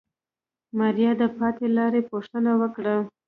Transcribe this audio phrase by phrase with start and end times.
[0.79, 2.95] ماريا د پاتې لارې پوښتنه وکړه.